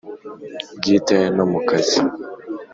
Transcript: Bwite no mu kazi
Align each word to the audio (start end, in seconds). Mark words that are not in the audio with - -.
Bwite 0.77 1.17
no 1.35 1.45
mu 1.51 1.59
kazi 1.69 1.99